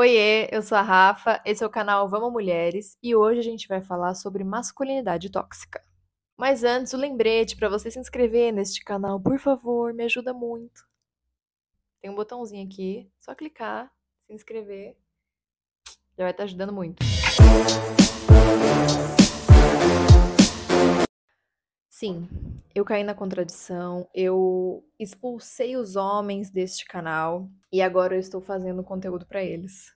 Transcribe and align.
Oiê, 0.00 0.48
eu 0.52 0.62
sou 0.62 0.78
a 0.78 0.80
Rafa, 0.80 1.42
esse 1.44 1.64
é 1.64 1.66
o 1.66 1.70
canal 1.70 2.08
Vamos 2.08 2.30
Mulheres 2.30 2.96
e 3.02 3.16
hoje 3.16 3.40
a 3.40 3.42
gente 3.42 3.66
vai 3.66 3.82
falar 3.82 4.14
sobre 4.14 4.44
masculinidade 4.44 5.28
tóxica. 5.28 5.84
Mas 6.36 6.62
antes, 6.62 6.92
o 6.92 6.96
lembrete 6.96 7.56
para 7.56 7.68
você 7.68 7.90
se 7.90 7.98
inscrever 7.98 8.52
neste 8.52 8.84
canal, 8.84 9.20
por 9.20 9.40
favor, 9.40 9.92
me 9.92 10.04
ajuda 10.04 10.32
muito. 10.32 10.86
Tem 12.00 12.08
um 12.08 12.14
botãozinho 12.14 12.64
aqui, 12.64 13.10
só 13.18 13.34
clicar, 13.34 13.92
se 14.24 14.32
inscrever, 14.32 14.96
já 16.16 16.22
vai 16.22 16.30
estar 16.30 16.44
ajudando 16.44 16.72
muito. 16.72 17.02
Sim, 21.98 22.28
eu 22.72 22.84
caí 22.84 23.02
na 23.02 23.12
contradição, 23.12 24.08
eu 24.14 24.84
expulsei 25.00 25.76
os 25.76 25.96
homens 25.96 26.48
deste 26.48 26.84
canal 26.84 27.50
e 27.72 27.82
agora 27.82 28.14
eu 28.14 28.20
estou 28.20 28.40
fazendo 28.40 28.84
conteúdo 28.84 29.26
para 29.26 29.42
eles. 29.42 29.92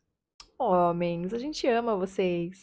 Homens, 0.59 1.33
a 1.33 1.39
gente 1.39 1.65
ama 1.69 1.95
vocês. 1.95 2.59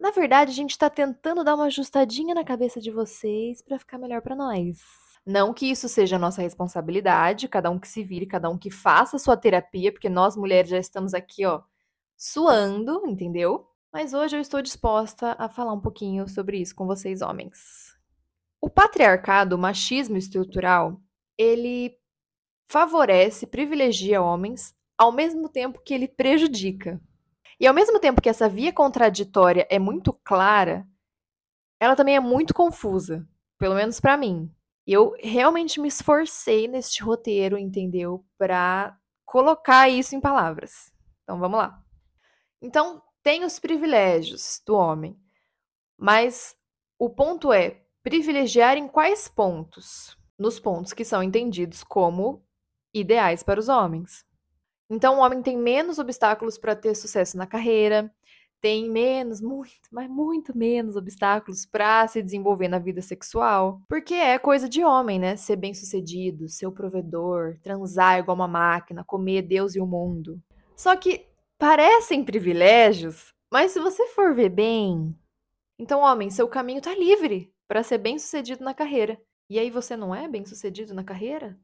Na 0.00 0.12
verdade, 0.12 0.50
a 0.50 0.54
gente 0.54 0.70
está 0.70 0.88
tentando 0.88 1.44
dar 1.44 1.56
uma 1.56 1.66
ajustadinha 1.66 2.34
na 2.34 2.42
cabeça 2.42 2.80
de 2.80 2.90
vocês 2.90 3.60
para 3.60 3.78
ficar 3.78 3.98
melhor 3.98 4.22
para 4.22 4.34
nós. 4.34 4.78
Não 5.26 5.52
que 5.52 5.70
isso 5.70 5.86
seja 5.86 6.18
nossa 6.18 6.40
responsabilidade, 6.40 7.48
cada 7.48 7.68
um 7.68 7.78
que 7.78 7.86
se 7.86 8.02
vire, 8.02 8.24
cada 8.24 8.48
um 8.48 8.56
que 8.56 8.70
faça 8.70 9.16
a 9.16 9.18
sua 9.18 9.36
terapia, 9.36 9.92
porque 9.92 10.08
nós 10.08 10.38
mulheres 10.38 10.70
já 10.70 10.78
estamos 10.78 11.12
aqui, 11.12 11.44
ó, 11.44 11.60
suando, 12.16 13.06
entendeu? 13.06 13.68
Mas 13.92 14.14
hoje 14.14 14.38
eu 14.38 14.40
estou 14.40 14.62
disposta 14.62 15.36
a 15.38 15.50
falar 15.50 15.74
um 15.74 15.80
pouquinho 15.82 16.26
sobre 16.26 16.56
isso 16.56 16.74
com 16.74 16.86
vocês, 16.86 17.20
homens. 17.20 17.97
O 18.60 18.68
patriarcado, 18.68 19.56
o 19.56 19.58
machismo 19.58 20.16
estrutural, 20.16 21.00
ele 21.36 21.96
favorece, 22.66 23.46
privilegia 23.46 24.20
homens, 24.20 24.74
ao 24.96 25.12
mesmo 25.12 25.48
tempo 25.48 25.80
que 25.80 25.94
ele 25.94 26.08
prejudica. 26.08 27.00
E 27.60 27.66
ao 27.66 27.74
mesmo 27.74 27.98
tempo 27.98 28.20
que 28.20 28.28
essa 28.28 28.48
via 28.48 28.72
contraditória 28.72 29.66
é 29.70 29.78
muito 29.78 30.12
clara, 30.12 30.86
ela 31.80 31.96
também 31.96 32.16
é 32.16 32.20
muito 32.20 32.52
confusa, 32.52 33.26
pelo 33.58 33.74
menos 33.74 34.00
para 34.00 34.16
mim. 34.16 34.52
Eu 34.86 35.14
realmente 35.18 35.80
me 35.80 35.88
esforcei 35.88 36.66
neste 36.66 37.02
roteiro, 37.02 37.58
entendeu? 37.58 38.24
Para 38.36 38.96
colocar 39.24 39.88
isso 39.88 40.16
em 40.16 40.20
palavras. 40.20 40.92
Então 41.22 41.38
vamos 41.38 41.58
lá. 41.58 41.82
Então, 42.60 43.02
tem 43.22 43.44
os 43.44 43.58
privilégios 43.58 44.60
do 44.66 44.74
homem, 44.74 45.16
mas 45.96 46.56
o 46.98 47.10
ponto 47.10 47.52
é 47.52 47.82
Privilegiar 48.08 48.78
em 48.78 48.88
quais 48.88 49.28
pontos? 49.28 50.16
Nos 50.38 50.58
pontos 50.58 50.94
que 50.94 51.04
são 51.04 51.22
entendidos 51.22 51.84
como 51.84 52.42
ideais 52.94 53.42
para 53.42 53.60
os 53.60 53.68
homens. 53.68 54.24
Então, 54.88 55.16
o 55.16 55.20
homem 55.20 55.42
tem 55.42 55.58
menos 55.58 55.98
obstáculos 55.98 56.56
para 56.56 56.74
ter 56.74 56.94
sucesso 56.94 57.36
na 57.36 57.46
carreira, 57.46 58.10
tem 58.62 58.88
menos, 58.88 59.42
muito, 59.42 59.74
mas 59.92 60.08
muito 60.08 60.56
menos 60.56 60.96
obstáculos 60.96 61.66
para 61.66 62.08
se 62.08 62.22
desenvolver 62.22 62.66
na 62.66 62.78
vida 62.78 63.02
sexual, 63.02 63.82
porque 63.86 64.14
é 64.14 64.38
coisa 64.38 64.70
de 64.70 64.82
homem, 64.82 65.18
né? 65.18 65.36
Ser 65.36 65.56
bem-sucedido, 65.56 66.48
ser 66.48 66.66
o 66.66 66.72
provedor, 66.72 67.58
transar 67.62 68.20
igual 68.20 68.34
uma 68.34 68.48
máquina, 68.48 69.04
comer 69.04 69.42
Deus 69.42 69.76
e 69.76 69.80
o 69.80 69.86
mundo. 69.86 70.40
Só 70.74 70.96
que 70.96 71.26
parecem 71.58 72.24
privilégios, 72.24 73.34
mas 73.52 73.72
se 73.72 73.78
você 73.78 74.06
for 74.06 74.34
ver 74.34 74.48
bem, 74.48 75.14
então, 75.78 76.00
homem, 76.00 76.30
seu 76.30 76.48
caminho 76.48 76.80
tá 76.80 76.94
livre 76.94 77.52
para 77.68 77.82
ser 77.82 77.98
bem-sucedido 77.98 78.64
na 78.64 78.72
carreira. 78.72 79.20
E 79.48 79.58
aí 79.58 79.70
você 79.70 79.96
não 79.96 80.14
é 80.14 80.26
bem-sucedido 80.26 80.94
na 80.94 81.04
carreira? 81.04 81.56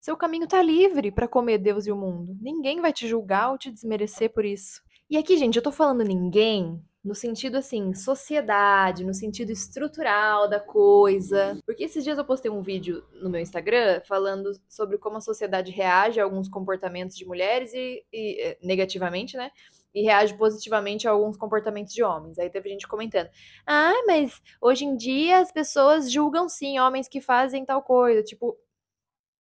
Seu 0.00 0.16
caminho 0.16 0.44
está 0.44 0.62
livre 0.62 1.10
para 1.10 1.26
comer 1.26 1.58
Deus 1.58 1.86
e 1.86 1.92
o 1.92 1.96
mundo. 1.96 2.36
Ninguém 2.40 2.80
vai 2.80 2.92
te 2.92 3.08
julgar 3.08 3.50
ou 3.50 3.58
te 3.58 3.70
desmerecer 3.70 4.32
por 4.32 4.44
isso. 4.44 4.80
E 5.10 5.16
aqui, 5.16 5.36
gente, 5.36 5.56
eu 5.56 5.62
tô 5.62 5.72
falando 5.72 6.04
ninguém 6.04 6.80
no 7.04 7.14
sentido 7.14 7.56
assim, 7.56 7.94
sociedade, 7.94 9.04
no 9.04 9.14
sentido 9.14 9.50
estrutural 9.50 10.48
da 10.48 10.60
coisa. 10.60 11.58
Porque 11.64 11.84
esses 11.84 12.04
dias 12.04 12.18
eu 12.18 12.24
postei 12.24 12.50
um 12.50 12.62
vídeo 12.62 13.02
no 13.20 13.30
meu 13.30 13.40
Instagram 13.40 14.00
falando 14.06 14.52
sobre 14.68 14.98
como 14.98 15.16
a 15.16 15.20
sociedade 15.20 15.72
reage 15.72 16.20
a 16.20 16.24
alguns 16.24 16.48
comportamentos 16.48 17.16
de 17.16 17.24
mulheres 17.24 17.72
e, 17.72 18.04
e 18.12 18.40
eh, 18.40 18.58
negativamente, 18.62 19.36
né? 19.36 19.50
E 19.98 20.02
reage 20.02 20.36
positivamente 20.36 21.08
a 21.08 21.10
alguns 21.10 21.36
comportamentos 21.36 21.92
de 21.92 22.02
homens. 22.02 22.38
Aí 22.38 22.48
teve 22.50 22.68
gente 22.68 22.86
comentando: 22.86 23.28
ah, 23.66 23.92
mas 24.06 24.40
hoje 24.60 24.84
em 24.84 24.96
dia 24.96 25.38
as 25.40 25.52
pessoas 25.52 26.10
julgam 26.10 26.48
sim 26.48 26.78
homens 26.78 27.08
que 27.08 27.20
fazem 27.20 27.64
tal 27.64 27.82
coisa. 27.82 28.22
Tipo, 28.22 28.56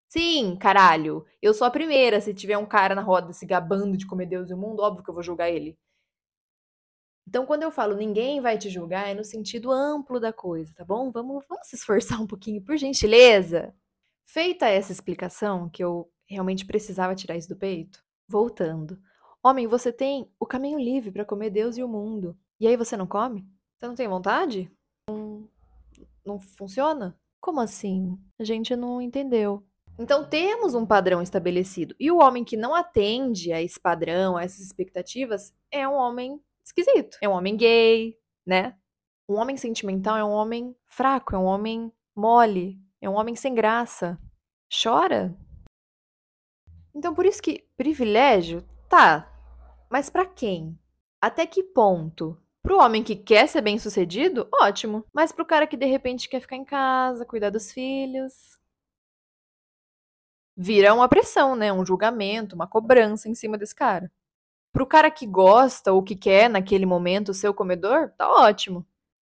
sim, 0.09 0.55
caralho, 0.57 1.25
eu 1.41 1.53
sou 1.53 1.67
a 1.67 1.71
primeira. 1.71 2.21
Se 2.21 2.33
tiver 2.33 2.57
um 2.57 2.65
cara 2.65 2.95
na 2.95 3.01
roda 3.01 3.33
se 3.33 3.45
gabando 3.45 3.97
de 3.97 4.07
comer 4.07 4.27
Deus 4.27 4.49
e 4.49 4.53
o 4.53 4.57
mundo, 4.57 4.81
óbvio 4.81 5.03
que 5.03 5.09
eu 5.09 5.13
vou 5.13 5.23
julgar 5.23 5.49
ele. 5.49 5.77
Então, 7.27 7.45
quando 7.45 7.63
eu 7.63 7.71
falo 7.71 7.95
ninguém 7.95 8.39
vai 8.39 8.57
te 8.57 8.69
julgar, 8.69 9.09
é 9.09 9.13
no 9.15 9.23
sentido 9.23 9.71
amplo 9.71 10.19
da 10.19 10.31
coisa, 10.31 10.73
tá 10.75 10.85
bom? 10.85 11.11
Vamos, 11.11 11.43
vamos 11.49 11.67
se 11.67 11.75
esforçar 11.75 12.21
um 12.21 12.27
pouquinho, 12.27 12.63
por 12.63 12.77
gentileza. 12.77 13.73
Feita 14.27 14.67
essa 14.67 14.91
explicação, 14.91 15.69
que 15.69 15.83
eu 15.83 16.09
realmente 16.27 16.65
precisava 16.65 17.15
tirar 17.15 17.37
isso 17.37 17.49
do 17.49 17.55
peito, 17.55 18.03
voltando. 18.27 18.99
Homem, 19.45 19.67
você 19.67 19.93
tem 19.93 20.27
o 20.39 20.45
caminho 20.47 20.79
livre 20.79 21.11
para 21.11 21.23
comer 21.23 21.51
Deus 21.51 21.77
e 21.77 21.83
o 21.83 21.87
mundo. 21.87 22.35
E 22.59 22.65
aí 22.67 22.75
você 22.75 22.97
não 22.97 23.05
come? 23.05 23.47
Você 23.77 23.87
não 23.87 23.93
tem 23.93 24.07
vontade? 24.07 24.71
Não, 25.07 25.47
não 26.25 26.39
funciona? 26.39 27.15
Como 27.39 27.61
assim? 27.61 28.17
A 28.39 28.43
gente 28.43 28.75
não 28.75 28.99
entendeu. 28.99 29.63
Então 29.99 30.27
temos 30.27 30.73
um 30.73 30.83
padrão 30.83 31.21
estabelecido. 31.21 31.95
E 31.99 32.09
o 32.09 32.17
homem 32.17 32.43
que 32.43 32.57
não 32.57 32.73
atende 32.73 33.53
a 33.53 33.61
esse 33.61 33.79
padrão, 33.79 34.35
a 34.35 34.43
essas 34.43 34.61
expectativas, 34.61 35.53
é 35.69 35.87
um 35.87 35.93
homem 35.93 36.41
esquisito. 36.65 37.19
É 37.21 37.29
um 37.29 37.33
homem 37.33 37.55
gay, 37.55 38.17
né? 38.43 38.75
Um 39.29 39.35
homem 39.35 39.57
sentimental 39.57 40.17
é 40.17 40.23
um 40.25 40.31
homem 40.31 40.75
fraco, 40.87 41.35
é 41.35 41.37
um 41.37 41.45
homem 41.45 41.93
mole, 42.15 42.81
é 42.99 43.07
um 43.07 43.13
homem 43.13 43.35
sem 43.35 43.53
graça. 43.53 44.17
Chora. 44.81 45.37
Então 46.95 47.13
por 47.13 47.27
isso 47.27 47.43
que 47.43 47.63
privilégio, 47.77 48.65
tá, 48.89 49.31
mas 49.89 50.09
para 50.09 50.25
quem? 50.25 50.77
Até 51.21 51.45
que 51.45 51.63
ponto? 51.63 52.37
Pro 52.61 52.79
homem 52.79 53.03
que 53.03 53.15
quer 53.15 53.47
ser 53.47 53.61
bem 53.61 53.77
sucedido, 53.77 54.47
ótimo. 54.51 55.05
Mas 55.13 55.31
pro 55.31 55.45
cara 55.45 55.67
que 55.67 55.77
de 55.77 55.85
repente 55.85 56.27
quer 56.27 56.39
ficar 56.39 56.55
em 56.55 56.65
casa, 56.65 57.25
cuidar 57.25 57.51
dos 57.51 57.71
filhos. 57.71 58.33
Vira 60.57 60.93
uma 60.93 61.07
pressão, 61.07 61.55
né? 61.55 61.71
Um 61.71 61.85
julgamento, 61.85 62.55
uma 62.55 62.67
cobrança 62.67 63.29
em 63.29 63.35
cima 63.35 63.57
desse 63.57 63.75
cara. 63.75 64.11
Pro 64.73 64.87
cara 64.87 65.11
que 65.11 65.25
gosta 65.25 65.93
ou 65.93 66.01
que 66.01 66.15
quer 66.15 66.49
naquele 66.49 66.85
momento 66.85 67.33
ser 67.33 67.47
o 67.47 67.53
comedor, 67.53 68.09
tá 68.17 68.29
ótimo. 68.29 68.85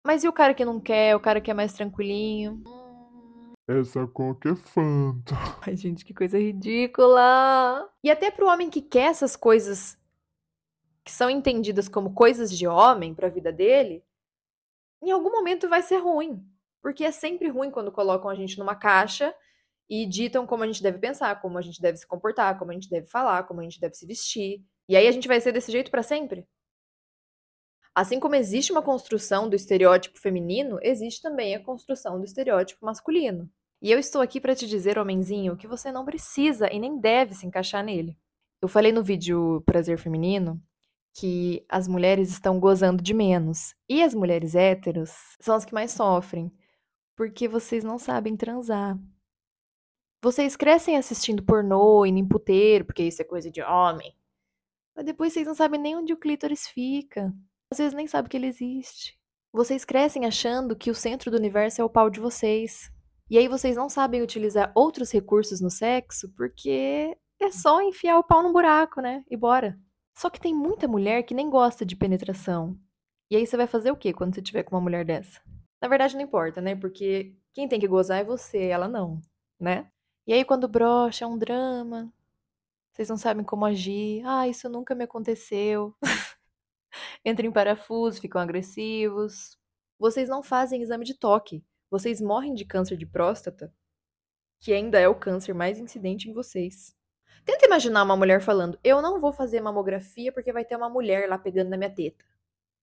Mas 0.07 0.23
e 0.23 0.29
o 0.29 0.33
cara 0.33 0.55
que 0.55 0.65
não 0.65 0.79
quer, 0.79 1.17
o 1.17 1.21
cara 1.21 1.41
que 1.41 1.51
é 1.51 1.55
mais 1.55 1.73
tranquilinho? 1.73 2.63
Essa 3.67 4.07
coca 4.07 4.51
é 4.51 4.55
fanta. 4.55 5.35
Ai, 5.67 5.75
gente, 5.77 6.05
que 6.05 6.13
coisa 6.13 6.39
ridícula. 6.39 7.91
E 8.03 8.11
até 8.11 8.31
pro 8.31 8.47
homem 8.47 8.69
que 8.69 8.83
quer 8.83 9.11
essas 9.11 9.35
coisas 9.35 9.99
que 11.05 11.13
são 11.13 11.29
entendidas 11.29 11.89
como 11.89 12.15
coisas 12.15 12.51
de 12.51 12.67
homem 12.67 13.15
para 13.15 13.27
a 13.27 13.31
vida 13.31 13.53
dele, 13.53 14.03
em 15.03 15.11
algum 15.11 15.31
momento 15.31 15.69
vai 15.69 15.83
ser 15.83 15.99
ruim. 15.99 16.43
Porque 16.83 17.05
é 17.05 17.13
sempre 17.13 17.49
ruim 17.49 17.71
quando 17.71 17.93
colocam 17.93 18.31
a 18.31 18.35
gente 18.35 18.59
numa 18.59 18.75
caixa 18.75 19.35
e 19.89 20.07
ditam 20.07 20.47
como 20.47 20.63
a 20.63 20.67
gente 20.67 20.83
deve 20.83 20.99
pensar, 20.99 21.41
como 21.41 21.59
a 21.59 21.63
gente 21.63 21.81
deve 21.81 21.99
se 21.99 22.07
comportar, 22.07 22.59
como 22.59 22.71
a 22.71 22.75
gente 22.75 22.89
deve 22.89 23.07
falar, 23.07 23.45
como 23.45 23.61
a 23.61 23.63
gente 23.65 23.79
deve 23.81 23.95
se 23.95 24.07
vestir. 24.07 24.65
E 24.89 24.97
aí 24.97 25.07
a 25.07 25.13
gente 25.13 25.29
vai 25.29 25.41
ser 25.41 25.53
desse 25.53 25.71
jeito 25.71 25.91
para 25.91 26.03
sempre? 26.03 26.47
Assim 27.95 28.19
como 28.19 28.35
existe 28.35 28.73
uma 28.73 28.83
construção 28.83 29.49
do 29.49 29.55
estereótipo 29.55 30.19
feminino, 30.19 30.79
existe 30.83 31.23
também 31.23 31.55
a 31.55 31.63
construção 31.63 32.19
do 32.19 32.25
estereótipo 32.25 32.85
masculino. 32.85 33.49
E 33.81 33.93
eu 33.93 33.99
estou 33.99 34.21
aqui 34.21 34.41
para 34.41 34.55
te 34.55 34.67
dizer, 34.67 34.99
homenzinho, 34.99 35.57
que 35.57 35.67
você 35.67 35.93
não 35.93 36.05
precisa 36.05 36.73
e 36.73 36.79
nem 36.81 36.99
deve 36.99 37.35
se 37.35 37.47
encaixar 37.47 37.85
nele. 37.85 38.19
Eu 38.61 38.69
falei 38.69 38.91
no 38.91 39.03
vídeo 39.03 39.63
Prazer 39.67 39.99
Feminino 39.99 40.61
que 41.15 41.65
as 41.69 41.87
mulheres 41.87 42.31
estão 42.31 42.59
gozando 42.59 43.03
de 43.03 43.15
menos. 43.15 43.75
E 43.89 44.03
as 44.03 44.15
mulheres 44.15 44.55
héteros 44.55 45.11
são 45.41 45.55
as 45.55 45.65
que 45.65 45.73
mais 45.73 45.93
sofrem, 45.93 46.53
porque 47.17 47.47
vocês 47.47 47.85
não 47.85 47.99
sabem 47.99 48.37
transar. 48.37 48.99
Vocês 50.21 50.57
crescem 50.57 50.97
assistindo 50.97 51.45
pornô 51.45 52.05
e 52.05 52.11
nem 52.11 52.27
puteiro, 52.27 52.85
porque 52.85 53.05
isso 53.05 53.23
é 53.23 53.25
coisa 53.25 53.51
de 53.51 53.63
homem. 53.63 54.13
Mas 54.97 55.05
depois 55.05 55.33
vocês 55.33 55.47
não 55.47 55.55
sabem 55.55 55.81
nem 55.81 55.97
onde 55.97 56.13
o 56.13 56.17
clítoris 56.17 56.67
fica. 56.67 57.33
Às 57.71 57.79
vezes 57.79 57.95
nem 57.95 58.07
sabem 58.07 58.29
que 58.29 58.37
ele 58.37 58.47
existe. 58.47 59.19
Vocês 59.53 59.85
crescem 59.85 60.27
achando 60.27 60.75
que 60.75 60.91
o 60.91 60.95
centro 60.95 61.31
do 61.31 61.37
universo 61.37 61.81
é 61.81 61.85
o 61.85 61.91
pau 61.91 62.11
de 62.11 62.21
vocês. 62.21 62.91
E 63.31 63.39
aí 63.39 63.47
vocês 63.49 63.77
não 63.77 63.89
sabem 63.89 64.23
utilizar 64.23 64.73
outros 64.75 65.13
recursos 65.13 65.61
no 65.61 65.71
sexo 65.71 66.33
porque 66.37 67.17
é 67.41 67.51
só 67.51 67.81
enfiar 67.83 68.19
o 68.19 68.25
pau 68.25 68.43
no 68.43 68.53
buraco, 68.53 69.01
né? 69.01 69.25
E 69.31 69.37
bora. 69.37 69.79
Só 70.15 70.31
que 70.31 70.41
tem 70.41 70.55
muita 70.55 70.87
mulher 70.87 71.23
que 71.25 71.35
nem 71.35 71.51
gosta 71.51 71.85
de 71.85 71.97
penetração. 71.97 72.79
E 73.31 73.37
aí 73.37 73.47
você 73.47 73.57
vai 73.57 73.67
fazer 73.67 73.91
o 73.91 73.97
quê 73.97 74.13
quando 74.13 74.35
você 74.35 74.43
tiver 74.43 74.63
com 74.63 74.77
uma 74.77 74.83
mulher 74.83 75.05
dessa? 75.05 75.41
Na 75.81 75.89
verdade, 75.89 76.15
não 76.15 76.23
importa, 76.23 76.61
né? 76.61 76.77
Porque 76.77 77.37
quem 77.53 77.69
tem 77.69 77.81
que 77.81 77.89
gozar 77.89 78.21
é 78.21 78.25
você, 78.25 78.65
ela 78.65 78.89
não, 78.89 79.21
né? 79.59 79.91
E 80.27 80.33
aí, 80.33 80.45
quando 80.45 80.69
brocha, 80.69 81.25
é 81.25 81.29
um 81.29 81.37
drama. 81.37 82.13
Vocês 82.93 83.09
não 83.09 83.17
sabem 83.17 83.45
como 83.45 83.65
agir. 83.65 84.23
Ah, 84.25 84.49
isso 84.49 84.69
nunca 84.69 84.95
me 84.95 85.05
aconteceu. 85.05 85.95
Entram 87.25 87.49
em 87.49 87.53
parafuso, 87.53 88.21
ficam 88.21 88.41
agressivos. 88.41 89.59
Vocês 89.99 90.29
não 90.29 90.43
fazem 90.43 90.81
exame 90.81 91.05
de 91.05 91.15
toque. 91.15 91.65
Vocês 91.91 92.21
morrem 92.21 92.55
de 92.55 92.65
câncer 92.65 92.97
de 92.97 93.05
próstata, 93.07 93.73
que 94.61 94.73
ainda 94.73 94.99
é 94.99 95.09
o 95.09 95.15
câncer 95.15 95.55
mais 95.55 95.79
incidente 95.79 96.29
em 96.29 96.33
vocês. 96.33 96.97
Tenta 97.45 97.67
imaginar 97.67 98.03
uma 98.03 98.17
mulher 98.17 98.41
falando: 98.41 98.79
Eu 98.83 99.01
não 99.01 99.21
vou 99.21 99.33
fazer 99.33 99.61
mamografia 99.61 100.33
porque 100.33 100.53
vai 100.53 100.65
ter 100.65 100.77
uma 100.77 100.89
mulher 100.89 101.29
lá 101.29 101.39
pegando 101.39 101.71
na 101.71 101.77
minha 101.77 101.91
teta. 101.91 102.25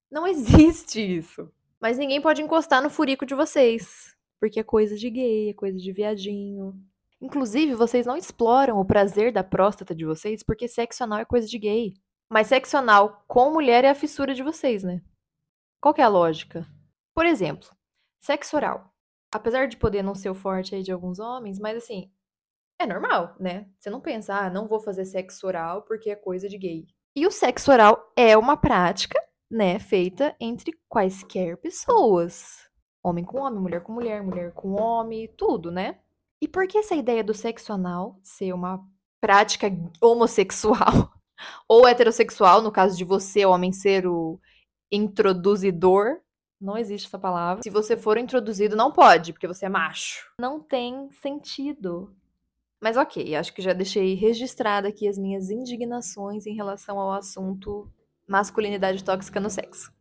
Não 0.10 0.26
existe 0.28 1.00
isso. 1.00 1.52
Mas 1.80 1.98
ninguém 1.98 2.22
pode 2.22 2.42
encostar 2.42 2.82
no 2.82 2.90
furico 2.90 3.26
de 3.26 3.34
vocês. 3.34 4.16
Porque 4.40 4.60
é 4.60 4.64
coisa 4.64 4.96
de 4.96 5.10
gay, 5.10 5.50
é 5.50 5.54
coisa 5.54 5.78
de 5.78 5.92
viadinho. 5.92 6.74
Inclusive, 7.22 7.76
vocês 7.76 8.06
não 8.06 8.18
exploram 8.18 8.80
o 8.80 8.86
prazer 8.86 9.32
da 9.32 9.44
próstata 9.44 9.94
de 9.94 10.04
vocês 10.04 10.42
porque 10.42 10.68
sexo 10.68 11.04
anal 11.04 11.20
é 11.20 11.26
coisa 11.26 11.48
de 11.48 11.60
gay. 11.60 11.94
Mas 12.28 12.48
sexo 12.48 12.78
anal 12.78 13.24
com 13.28 13.52
mulher 13.52 13.84
é 13.84 13.90
a 13.90 13.96
fissura 13.96 14.34
de 14.34 14.42
vocês, 14.42 14.84
né? 14.84 15.02
Qual 15.80 15.94
é 15.98 16.02
a 16.02 16.08
lógica? 16.08 16.66
Por 17.14 17.26
exemplo, 17.26 17.70
sexo 18.20 18.56
oral. 18.56 18.92
Apesar 19.34 19.68
de 19.68 19.78
poder 19.78 20.02
não 20.02 20.16
ser 20.16 20.30
o 20.30 20.36
forte 20.36 20.74
aí 20.74 20.82
de 20.82 20.92
alguns 20.92 21.20
homens, 21.20 21.60
mas 21.60 21.78
assim, 21.78 22.12
é 22.82 22.88
normal, 22.88 23.36
né? 23.40 23.68
Você 23.80 23.90
não 23.90 24.02
pensa, 24.02 24.36
ah, 24.36 24.50
não 24.50 24.68
vou 24.68 24.80
fazer 24.80 25.06
sexo 25.06 25.48
oral 25.48 25.84
porque 25.84 26.10
é 26.10 26.16
coisa 26.16 26.50
de 26.50 26.58
gay. 26.58 26.86
E 27.16 27.28
o 27.28 27.32
sexo 27.32 27.72
oral 27.72 28.12
é 28.16 28.38
uma 28.38 28.58
prática, 28.58 29.22
né, 29.50 29.80
feita 29.80 30.36
entre 30.40 30.74
quaisquer 30.88 31.58
pessoas. 31.58 32.70
Homem 33.04 33.24
com 33.24 33.40
homem, 33.40 33.60
mulher 33.60 33.82
com 33.82 33.92
mulher, 33.92 34.24
mulher 34.24 34.54
com 34.54 34.80
homem, 34.80 35.28
tudo, 35.38 35.72
né? 35.72 36.00
E 36.42 36.48
por 36.48 36.68
que 36.68 36.78
essa 36.78 36.96
ideia 36.96 37.24
do 37.24 37.34
sexo 37.34 37.74
anal 37.74 38.20
ser 38.24 38.54
uma 38.54 38.80
prática 39.20 39.68
homossexual 40.02 41.12
ou 41.68 41.88
heterossexual, 41.88 42.62
no 42.62 42.72
caso 42.72 42.98
de 42.98 43.04
você, 43.04 43.46
homem, 43.46 43.72
ser 43.72 44.08
o 44.08 44.40
introduzidor? 44.92 46.20
Não 46.60 46.78
existe 46.78 47.08
essa 47.08 47.20
palavra. 47.20 47.64
Se 47.64 47.70
você 47.70 47.98
for 47.98 48.18
introduzido, 48.18 48.76
não 48.76 48.92
pode, 48.92 49.34
porque 49.34 49.48
você 49.48 49.66
é 49.66 49.70
macho. 49.70 50.32
Não 50.40 50.60
tem 50.60 51.10
sentido. 51.12 52.16
Mas 52.82 52.98
ok, 52.98 53.36
acho 53.36 53.54
que 53.54 53.62
já 53.62 53.74
deixei 53.74 54.16
registrada 54.16 54.88
aqui 54.88 55.08
as 55.08 55.18
minhas 55.18 55.52
indignações 55.52 56.48
em 56.48 56.56
relação 56.56 57.00
ao 57.00 57.14
assunto 57.14 57.88
masculinidade 58.28 59.04
tóxica 59.04 59.40
no 59.40 59.52
sexo. 59.52 59.94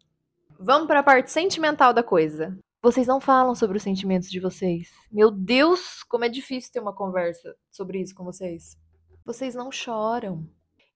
Vamos 0.59 0.87
para 0.87 1.01
a 1.01 1.03
parte 1.03 1.31
sentimental 1.31 1.93
da 1.93 2.03
coisa. 2.03 2.59
Vocês 2.83 3.07
não 3.07 3.21
falam 3.21 3.55
sobre 3.55 3.77
os 3.77 3.83
sentimentos 3.83 4.31
de 4.31 4.41
vocês. 4.41 4.89
Meu 5.13 5.31
Deus, 5.31 6.03
como 6.05 6.25
é 6.25 6.29
difícil 6.31 6.73
ter 6.73 6.81
uma 6.81 6.95
conversa 6.95 7.55
sobre 7.71 8.01
isso 8.01 8.15
com 8.15 8.25
vocês. 8.25 8.79
Vocês 9.27 9.55
não 9.55 9.71
choram. 9.71 10.49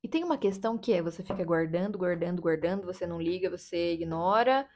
E 0.03 0.09
tem 0.09 0.25
uma 0.25 0.39
questão 0.39 0.79
que 0.79 0.95
é: 0.95 1.03
você 1.03 1.23
fica 1.23 1.45
guardando, 1.45 1.99
guardando, 1.99 2.41
guardando, 2.41 2.87
você 2.87 3.07
não 3.07 3.21
liga, 3.21 3.51
você 3.51 3.93
ignora. 3.93 4.67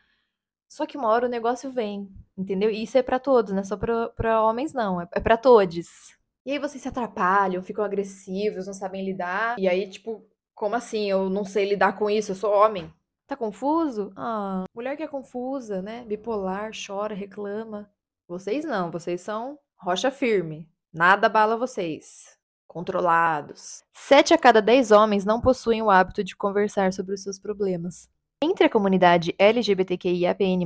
Só 0.69 0.85
que 0.85 0.99
uma 0.99 1.09
hora 1.09 1.25
o 1.25 1.31
negócio 1.31 1.71
vem, 1.71 2.11
entendeu? 2.37 2.71
E 2.71 2.83
isso 2.83 2.99
é 2.99 3.03
para 3.03 3.19
todos, 3.19 3.53
não 3.53 3.61
é 3.61 3.65
só 3.65 3.77
para 3.77 4.43
homens, 4.43 4.75
não. 4.75 5.01
É, 5.01 5.09
é 5.13 5.21
para 5.21 5.39
todos. 5.39 6.18
E 6.49 6.53
aí 6.53 6.59
vocês 6.59 6.81
se 6.81 6.89
atrapalham, 6.89 7.63
ficam 7.63 7.85
agressivos, 7.85 8.67
não 8.67 8.73
sabem 8.73 9.05
lidar. 9.05 9.59
E 9.59 9.69
aí, 9.69 9.87
tipo, 9.87 10.27
como 10.55 10.75
assim? 10.75 11.05
Eu 11.11 11.29
não 11.29 11.45
sei 11.45 11.69
lidar 11.69 11.99
com 11.99 12.09
isso, 12.09 12.31
eu 12.31 12.35
sou 12.35 12.51
homem. 12.51 12.91
Tá 13.27 13.37
confuso? 13.37 14.11
Ah, 14.17 14.65
mulher 14.75 14.97
que 14.97 15.03
é 15.03 15.07
confusa, 15.07 15.83
né? 15.83 16.07
Bipolar, 16.07 16.71
chora, 16.73 17.15
reclama. 17.15 17.91
Vocês 18.27 18.65
não, 18.65 18.91
vocês 18.91 19.21
são 19.21 19.59
rocha 19.77 20.11
firme. 20.11 20.67
Nada 20.91 21.29
bala 21.29 21.55
vocês. 21.55 22.39
Controlados. 22.67 23.85
Sete 23.93 24.33
a 24.33 24.39
cada 24.39 24.63
dez 24.63 24.91
homens 24.91 25.27
não 25.27 25.43
possuem 25.43 25.83
o 25.83 25.91
hábito 25.91 26.25
de 26.25 26.35
conversar 26.35 26.95
sobre 26.95 27.13
os 27.13 27.23
seus 27.23 27.39
problemas. 27.39 28.09
Entre 28.41 28.65
a 28.65 28.71
comunidade 28.71 29.35
LGBTQIAPN+, 29.37 30.65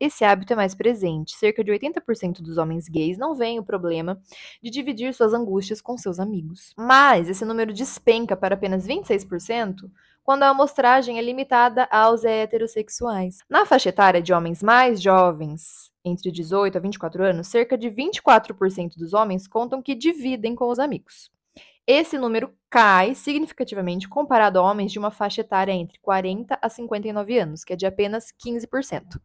esse 0.00 0.24
hábito 0.24 0.54
é 0.54 0.56
mais 0.56 0.74
presente. 0.74 1.36
Cerca 1.36 1.62
de 1.62 1.70
80% 1.70 2.42
dos 2.42 2.58
homens 2.58 2.88
gays 2.88 3.16
não 3.16 3.32
veem 3.32 3.60
o 3.60 3.64
problema 3.64 4.20
de 4.60 4.68
dividir 4.68 5.14
suas 5.14 5.32
angústias 5.32 5.80
com 5.80 5.96
seus 5.96 6.18
amigos. 6.18 6.74
Mas 6.76 7.28
esse 7.28 7.44
número 7.44 7.72
despenca 7.72 8.36
para 8.36 8.56
apenas 8.56 8.88
26% 8.88 9.88
quando 10.24 10.42
a 10.42 10.48
amostragem 10.48 11.16
é 11.16 11.22
limitada 11.22 11.86
aos 11.92 12.24
heterossexuais. 12.24 13.38
Na 13.48 13.64
faixa 13.64 13.90
etária 13.90 14.20
de 14.20 14.32
homens 14.32 14.60
mais 14.60 15.00
jovens, 15.00 15.92
entre 16.04 16.28
18 16.32 16.76
a 16.76 16.80
24 16.80 17.22
anos, 17.22 17.46
cerca 17.46 17.78
de 17.78 17.88
24% 17.88 18.96
dos 18.96 19.14
homens 19.14 19.46
contam 19.46 19.80
que 19.80 19.94
dividem 19.94 20.56
com 20.56 20.68
os 20.68 20.80
amigos. 20.80 21.30
Esse 21.86 22.16
número 22.16 22.54
cai 22.70 23.14
significativamente 23.14 24.08
comparado 24.08 24.58
a 24.58 24.62
homens 24.62 24.92
de 24.92 24.98
uma 24.98 25.10
faixa 25.10 25.40
etária 25.40 25.72
entre 25.72 25.98
40 26.00 26.58
a 26.60 26.68
59 26.68 27.38
anos, 27.38 27.64
que 27.64 27.72
é 27.72 27.76
de 27.76 27.86
apenas 27.86 28.32
15%. 28.44 29.20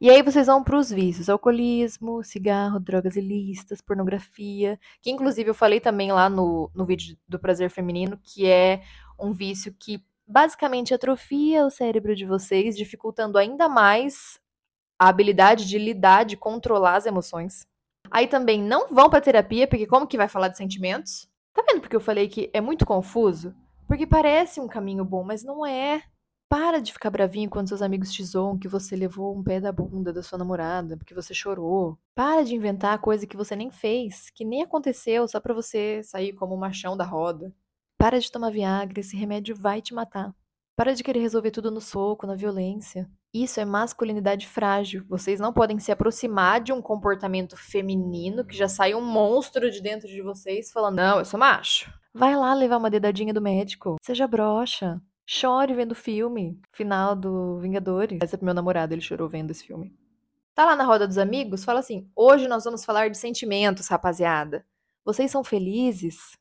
E 0.00 0.10
aí 0.10 0.20
vocês 0.20 0.48
vão 0.48 0.64
para 0.64 0.76
os 0.76 0.90
vícios: 0.90 1.28
alcoolismo, 1.28 2.24
cigarro, 2.24 2.80
drogas 2.80 3.14
ilícitas, 3.14 3.80
pornografia, 3.80 4.78
que 5.00 5.12
inclusive 5.12 5.50
eu 5.50 5.54
falei 5.54 5.78
também 5.78 6.10
lá 6.10 6.28
no, 6.28 6.68
no 6.74 6.84
vídeo 6.84 7.16
do 7.28 7.38
prazer 7.38 7.70
feminino, 7.70 8.18
que 8.20 8.46
é 8.48 8.82
um 9.16 9.32
vício 9.32 9.72
que 9.78 10.04
basicamente 10.26 10.92
atrofia 10.92 11.64
o 11.64 11.70
cérebro 11.70 12.16
de 12.16 12.26
vocês, 12.26 12.76
dificultando 12.76 13.38
ainda 13.38 13.68
mais 13.68 14.40
a 14.98 15.08
habilidade 15.08 15.68
de 15.68 15.78
lidar, 15.78 16.24
de 16.24 16.36
controlar 16.36 16.96
as 16.96 17.06
emoções. 17.06 17.64
Aí 18.10 18.26
também 18.26 18.60
não 18.60 18.88
vão 18.88 19.08
para 19.08 19.20
terapia, 19.20 19.68
porque 19.68 19.86
como 19.86 20.06
que 20.06 20.16
vai 20.16 20.28
falar 20.28 20.48
de 20.48 20.56
sentimentos? 20.56 21.28
Tá 21.52 21.62
vendo 21.68 21.80
porque 21.80 21.96
eu 21.96 22.00
falei 22.00 22.28
que 22.28 22.50
é 22.52 22.60
muito 22.60 22.86
confuso? 22.86 23.54
Porque 23.86 24.06
parece 24.06 24.60
um 24.60 24.68
caminho 24.68 25.04
bom, 25.04 25.22
mas 25.22 25.44
não 25.44 25.66
é. 25.66 26.02
Para 26.48 26.80
de 26.80 26.92
ficar 26.92 27.10
bravinho 27.10 27.48
quando 27.48 27.68
seus 27.68 27.80
amigos 27.80 28.12
te 28.12 28.22
zoam 28.22 28.58
que 28.58 28.68
você 28.68 28.94
levou 28.94 29.34
um 29.34 29.42
pé 29.42 29.58
da 29.58 29.72
bunda 29.72 30.12
da 30.12 30.22
sua 30.22 30.38
namorada, 30.38 30.96
porque 30.96 31.14
você 31.14 31.32
chorou. 31.32 31.98
Para 32.14 32.44
de 32.44 32.54
inventar 32.54 32.98
coisa 33.00 33.26
que 33.26 33.36
você 33.36 33.56
nem 33.56 33.70
fez, 33.70 34.28
que 34.30 34.44
nem 34.44 34.62
aconteceu 34.62 35.26
só 35.26 35.40
pra 35.40 35.54
você 35.54 36.02
sair 36.02 36.34
como 36.34 36.54
o 36.54 36.58
machão 36.60 36.96
da 36.96 37.04
roda. 37.04 37.54
Para 37.98 38.20
de 38.20 38.30
tomar 38.30 38.50
Viagra, 38.50 39.00
esse 39.00 39.16
remédio 39.16 39.56
vai 39.56 39.80
te 39.80 39.94
matar. 39.94 40.34
Para 40.82 40.96
de 40.96 41.04
querer 41.04 41.20
resolver 41.20 41.52
tudo 41.52 41.70
no 41.70 41.80
soco, 41.80 42.26
na 42.26 42.34
violência. 42.34 43.08
Isso 43.32 43.60
é 43.60 43.64
masculinidade 43.64 44.48
frágil. 44.48 45.04
Vocês 45.08 45.38
não 45.38 45.52
podem 45.52 45.78
se 45.78 45.92
aproximar 45.92 46.60
de 46.60 46.72
um 46.72 46.82
comportamento 46.82 47.56
feminino 47.56 48.44
que 48.44 48.56
já 48.56 48.66
sai 48.66 48.92
um 48.92 49.00
monstro 49.00 49.70
de 49.70 49.80
dentro 49.80 50.08
de 50.08 50.20
vocês 50.20 50.72
falando: 50.72 50.96
Não, 50.96 51.20
eu 51.20 51.24
sou 51.24 51.38
macho. 51.38 51.88
Vai 52.12 52.34
lá 52.34 52.52
levar 52.52 52.78
uma 52.78 52.90
dedadinha 52.90 53.32
do 53.32 53.40
médico. 53.40 53.94
Seja 54.02 54.26
broxa. 54.26 55.00
Chore 55.24 55.72
vendo 55.72 55.94
filme. 55.94 56.60
Final 56.72 57.14
do 57.14 57.60
Vingadores. 57.60 58.18
Esse 58.20 58.34
é 58.34 58.36
pro 58.36 58.46
meu 58.46 58.54
namorado, 58.54 58.92
ele 58.92 59.00
chorou 59.00 59.28
vendo 59.28 59.52
esse 59.52 59.64
filme. 59.64 59.94
Tá 60.52 60.64
lá 60.64 60.74
na 60.74 60.82
roda 60.82 61.06
dos 61.06 61.16
amigos, 61.16 61.62
fala 61.62 61.78
assim: 61.78 62.10
Hoje 62.16 62.48
nós 62.48 62.64
vamos 62.64 62.84
falar 62.84 63.08
de 63.08 63.16
sentimentos, 63.16 63.86
rapaziada. 63.86 64.66
Vocês 65.04 65.30
são 65.30 65.44
felizes? 65.44 66.32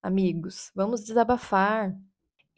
Amigos, 0.00 0.70
vamos 0.72 1.02
desabafar. 1.02 1.92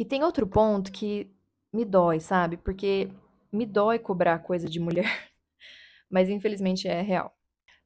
E 0.01 0.05
tem 0.07 0.25
outro 0.25 0.47
ponto 0.47 0.91
que 0.91 1.31
me 1.73 1.85
dói, 1.85 2.21
sabe? 2.21 2.57
Porque 2.57 3.11
me 3.53 3.67
dói 3.67 3.99
cobrar 3.99 4.39
coisa 4.41 4.69
de 4.69 4.81
mulher, 4.81 5.31
mas 6.11 6.29
infelizmente 6.29 6.89
é 6.89 7.01
real. 7.01 7.35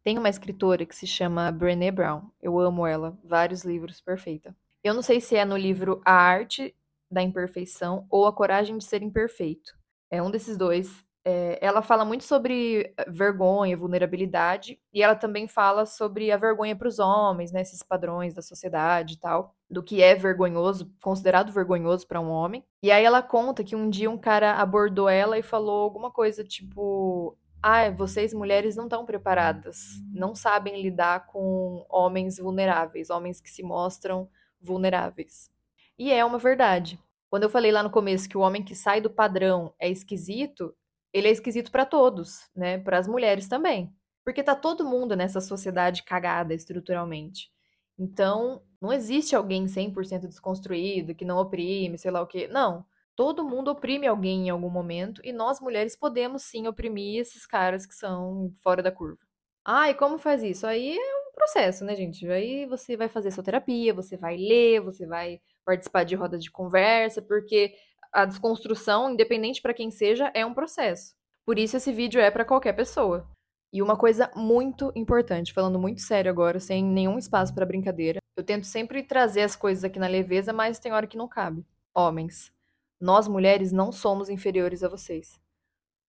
Tem 0.03 0.19
uma 0.19 0.29
escritora 0.29 0.85
que 0.85 0.95
se 0.95 1.07
chama 1.07 1.51
Brené 1.51 1.91
Brown. 1.91 2.31
Eu 2.43 2.59
amo 2.61 2.87
ela, 2.87 3.19
vários 3.25 3.65
livros, 3.65 4.01
perfeita. 4.01 4.55
Eu 4.83 4.93
não 4.93 5.01
sei 5.01 5.19
se 5.19 5.35
é 5.35 5.47
no 5.47 5.57
livro 5.57 6.03
A 6.05 6.13
Arte 6.13 6.77
da 7.11 7.23
Imperfeição 7.23 8.07
ou 8.11 8.27
A 8.27 8.33
Coragem 8.33 8.77
de 8.77 8.85
Ser 8.85 9.03
Imperfeito. 9.03 9.75
É 10.11 10.23
um 10.23 10.31
desses 10.31 10.59
dois. 10.59 11.03
É, 11.27 11.59
ela 11.63 11.81
fala 11.81 12.05
muito 12.05 12.23
sobre 12.25 12.93
vergonha, 13.09 13.77
vulnerabilidade, 13.77 14.79
e 14.93 15.03
ela 15.03 15.15
também 15.15 15.49
fala 15.49 15.87
sobre 15.87 16.31
a 16.31 16.37
vergonha 16.37 16.77
para 16.77 16.87
os 16.89 16.99
homens, 16.99 17.51
né, 17.51 17.63
esses 17.63 17.83
padrões 17.83 18.35
da 18.35 18.43
sociedade 18.43 19.15
e 19.15 19.19
tal 19.19 19.55
do 19.71 19.83
que 19.83 20.03
é 20.03 20.15
vergonhoso, 20.15 20.93
considerado 21.03 21.51
vergonhoso 21.51 22.07
para 22.07 22.21
um 22.21 22.29
homem. 22.31 22.63
E 22.83 22.91
aí 22.91 23.05
ela 23.05 23.23
conta 23.23 23.65
que 23.65 23.75
um 23.75 23.89
dia 23.89 24.11
um 24.11 24.19
cara 24.19 24.53
abordou 24.55 25.09
ela 25.09 25.39
e 25.39 25.43
falou 25.43 25.83
alguma 25.83 26.11
coisa 26.11 26.45
tipo: 26.45 27.37
"Ah, 27.63 27.91
vocês 27.91 28.35
mulheres 28.35 28.77
não 28.77 28.85
estão 28.85 29.07
preparadas, 29.07 29.79
não 30.13 30.35
sabem 30.35 30.81
lidar 30.83 31.27
com 31.27 31.85
homens 31.89 32.39
vulneráveis, 32.39 33.09
homens 33.11 33.41
que 33.41 33.51
se 33.51 33.63
mostram 33.63 34.29
vulneráveis". 34.61 35.51
E 35.99 36.13
é 36.13 36.25
uma 36.25 36.39
verdade. 36.39 36.99
Quando 37.31 37.45
eu 37.45 37.51
falei 37.51 37.73
lá 37.73 37.83
no 37.83 37.91
começo 37.91 38.29
que 38.29 38.37
o 38.39 38.41
homem 38.41 38.63
que 38.63 38.75
sai 38.75 39.01
do 39.01 39.11
padrão 39.11 39.73
é 39.79 39.89
esquisito, 39.91 40.75
ele 41.15 41.29
é 41.29 41.31
esquisito 41.31 41.71
para 41.71 41.87
todos, 41.87 42.51
né? 42.57 42.79
Para 42.79 42.99
as 42.99 43.07
mulheres 43.07 43.47
também. 43.49 43.95
Porque 44.25 44.43
tá 44.43 44.57
todo 44.57 44.85
mundo 44.85 45.15
nessa 45.15 45.41
sociedade 45.41 46.03
cagada 46.03 46.53
estruturalmente. 46.53 47.51
Então, 47.97 48.63
não 48.83 48.93
existe 48.93 49.37
alguém 49.37 49.67
100% 49.69 50.27
desconstruído, 50.27 51.15
que 51.15 51.25
não 51.25 51.39
oprime, 51.39 51.97
sei 51.97 52.11
lá 52.11 52.21
o 52.21 52.27
quê. 52.27 52.49
Não. 52.49 52.85
Todo 53.15 53.45
mundo 53.45 53.71
oprime 53.71 54.09
alguém 54.09 54.49
em 54.49 54.51
algum 54.51 54.69
momento 54.69 55.21
e 55.25 55.33
nós 55.33 55.61
mulheres 55.61 55.95
podemos 55.95 56.43
sim 56.43 56.67
oprimir 56.67 57.21
esses 57.21 57.47
caras 57.47 57.87
que 57.87 57.95
são 57.95 58.53
fora 58.61 58.83
da 58.83 58.91
curva. 58.91 59.21
Ah, 59.65 59.89
e 59.89 59.95
como 59.95 60.19
faz 60.19 60.43
isso? 60.43 60.67
Aí 60.67 60.99
é 60.99 61.29
um 61.29 61.33
processo, 61.33 61.85
né, 61.85 61.95
gente? 61.95 62.27
Aí 62.29 62.67
você 62.67 62.97
vai 62.97 63.09
fazer 63.09 63.31
sua 63.31 63.45
terapia, 63.45 63.95
você 63.95 64.17
vai 64.17 64.37
ler, 64.37 64.81
você 64.81 65.07
vai 65.07 65.41
participar 65.65 66.05
de 66.05 66.17
rodas 66.17 66.43
de 66.43 66.51
conversa, 66.51 67.23
porque 67.23 67.75
a 68.15 68.25
desconstrução, 68.25 69.11
independente 69.11 69.61
para 69.61 69.75
quem 69.75 69.91
seja, 69.91 70.31
é 70.35 70.47
um 70.47 70.55
processo. 70.55 71.15
Por 71.45 71.59
isso 71.59 71.77
esse 71.77 71.93
vídeo 71.93 72.21
é 72.21 72.31
para 72.31 72.45
qualquer 72.45 72.73
pessoa. 72.73 73.29
E 73.73 73.83
uma 73.83 73.97
coisa 73.97 74.31
muito 74.37 74.93
importante, 74.95 75.53
falando 75.53 75.81
muito 75.81 76.01
sério 76.01 76.31
agora, 76.31 76.61
sem 76.61 76.83
nenhum 76.83 77.19
espaço 77.19 77.53
para 77.53 77.67
brincadeira, 77.67 78.21
eu 78.37 78.45
tento 78.45 78.67
sempre 78.67 79.03
trazer 79.03 79.43
as 79.43 79.57
coisas 79.57 79.83
aqui 79.83 79.99
na 79.99 80.07
leveza, 80.07 80.53
mas 80.53 80.79
tem 80.79 80.93
hora 80.93 81.09
que 81.09 81.17
não 81.17 81.29
cabe. 81.29 81.67
Homens, 81.93 82.53
nós 83.01 83.27
mulheres 83.27 83.73
não 83.73 83.91
somos 83.91 84.29
inferiores 84.29 84.85
a 84.85 84.89
vocês. 84.89 85.41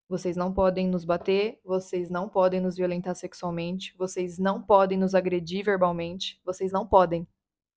Vocês 0.08 0.38
não 0.38 0.54
podem 0.54 0.88
nos 0.88 1.04
bater, 1.04 1.60
vocês 1.64 2.12
não 2.12 2.30
podem 2.30 2.62
nos 2.62 2.76
violentar 2.76 3.16
sexualmente, 3.16 3.96
vocês 3.98 4.38
não 4.38 4.62
podem 4.62 4.98
nos 4.98 5.16
agredir 5.16 5.66
verbalmente, 5.66 6.40
vocês 6.46 6.72
não 6.72 6.86
podem. 6.86 7.28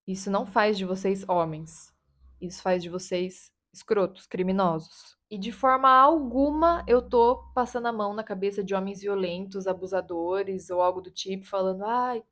Isso 0.07 0.31
não 0.31 0.45
faz 0.45 0.77
de 0.77 0.85
vocês 0.85 1.27
homens. 1.27 1.95
Isso 2.39 2.61
faz 2.61 2.83
de 2.83 2.91
vocês 2.91 3.51
escrotos, 3.79 4.27
criminosos. 4.27 5.17
E 5.31 5.39
de 5.39 5.53
forma 5.53 5.89
alguma 5.89 6.85
eu 6.87 7.03
tô 7.03 7.43
passando 7.55 7.87
a 7.87 7.93
mão 7.93 8.15
na 8.15 8.23
cabeça 8.23 8.63
de 8.63 8.75
homens 8.75 9.01
violentos, 9.01 9.67
abusadores 9.67 10.71
ou 10.71 10.81
algo 10.81 11.01
do 11.01 11.11
tipo, 11.11 11.47
falando, 11.47 11.85
ai, 11.85 12.23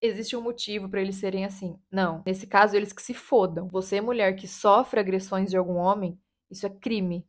existe 0.00 0.36
um 0.36 0.42
motivo 0.42 0.88
para 0.88 1.00
eles 1.00 1.16
serem 1.16 1.44
assim. 1.44 1.78
Não. 1.90 2.22
Nesse 2.26 2.46
caso, 2.46 2.76
eles 2.76 2.92
que 2.92 3.02
se 3.02 3.14
fodam. 3.14 3.68
Você, 3.68 4.00
mulher 4.00 4.34
que 4.36 4.46
sofre 4.46 5.00
agressões 5.00 5.50
de 5.50 5.56
algum 5.56 5.76
homem, 5.76 6.18
isso 6.50 6.66
é 6.66 6.70
crime. 6.70 7.26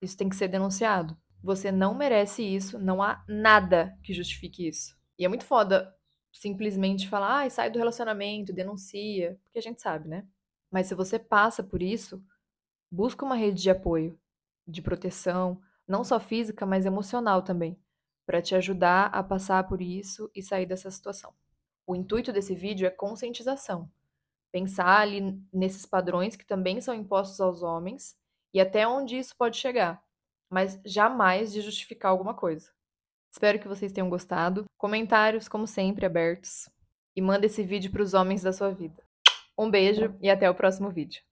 Isso 0.00 0.16
tem 0.16 0.28
que 0.28 0.36
ser 0.36 0.48
denunciado. 0.48 1.16
Você 1.42 1.72
não 1.72 1.94
merece 1.94 2.42
isso, 2.42 2.78
não 2.78 3.02
há 3.02 3.24
nada 3.28 3.96
que 4.02 4.12
justifique 4.12 4.68
isso. 4.68 4.94
E 5.18 5.24
é 5.24 5.28
muito 5.28 5.44
foda 5.44 5.94
simplesmente 6.32 7.08
falar, 7.08 7.38
ai, 7.38 7.50
sai 7.50 7.70
do 7.70 7.78
relacionamento, 7.78 8.52
denuncia, 8.52 9.38
porque 9.44 9.58
a 9.58 9.62
gente 9.62 9.80
sabe, 9.80 10.08
né? 10.08 10.26
Mas 10.70 10.86
se 10.86 10.94
você 10.94 11.18
passa 11.18 11.62
por 11.62 11.82
isso, 11.82 12.22
Busca 12.90 13.24
uma 13.24 13.36
rede 13.36 13.62
de 13.62 13.70
apoio, 13.70 14.18
de 14.66 14.82
proteção, 14.82 15.60
não 15.86 16.02
só 16.02 16.18
física, 16.18 16.66
mas 16.66 16.86
emocional 16.86 17.42
também, 17.42 17.78
para 18.26 18.42
te 18.42 18.54
ajudar 18.54 19.06
a 19.06 19.22
passar 19.22 19.66
por 19.68 19.80
isso 19.80 20.30
e 20.34 20.42
sair 20.42 20.66
dessa 20.66 20.90
situação. 20.90 21.32
O 21.86 21.94
intuito 21.94 22.32
desse 22.32 22.54
vídeo 22.54 22.86
é 22.86 22.90
conscientização. 22.90 23.90
Pensar 24.52 25.00
ali 25.00 25.40
nesses 25.52 25.86
padrões 25.86 26.36
que 26.36 26.46
também 26.46 26.80
são 26.80 26.94
impostos 26.94 27.40
aos 27.40 27.62
homens 27.62 28.16
e 28.52 28.60
até 28.60 28.86
onde 28.86 29.16
isso 29.16 29.36
pode 29.36 29.56
chegar, 29.56 30.02
mas 30.48 30.80
jamais 30.84 31.52
de 31.52 31.60
justificar 31.60 32.10
alguma 32.10 32.34
coisa. 32.34 32.70
Espero 33.30 33.60
que 33.60 33.68
vocês 33.68 33.92
tenham 33.92 34.10
gostado. 34.10 34.64
Comentários, 34.76 35.48
como 35.48 35.66
sempre, 35.66 36.04
abertos. 36.04 36.68
E 37.14 37.22
manda 37.22 37.46
esse 37.46 37.62
vídeo 37.62 37.92
para 37.92 38.02
os 38.02 38.14
homens 38.14 38.42
da 38.42 38.52
sua 38.52 38.70
vida. 38.72 39.02
Um 39.56 39.70
beijo 39.70 40.16
e 40.20 40.28
até 40.28 40.50
o 40.50 40.54
próximo 40.54 40.90
vídeo. 40.90 41.22